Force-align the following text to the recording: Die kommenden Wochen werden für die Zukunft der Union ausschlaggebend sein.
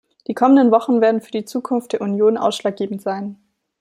Die 0.25 0.33
kommenden 0.33 0.71
Wochen 0.71 0.99
werden 0.99 1.21
für 1.21 1.29
die 1.29 1.45
Zukunft 1.45 1.93
der 1.93 2.01
Union 2.01 2.35
ausschlaggebend 2.35 3.03
sein. 3.03 3.37